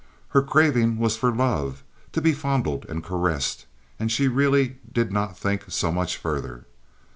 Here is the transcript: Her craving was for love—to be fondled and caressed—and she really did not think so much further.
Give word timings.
Her 0.29 0.41
craving 0.41 0.97
was 0.97 1.15
for 1.15 1.29
love—to 1.31 2.21
be 2.21 2.33
fondled 2.33 2.87
and 2.89 3.03
caressed—and 3.03 4.11
she 4.11 4.27
really 4.27 4.77
did 4.91 5.11
not 5.11 5.37
think 5.37 5.65
so 5.67 5.91
much 5.91 6.17
further. 6.17 6.65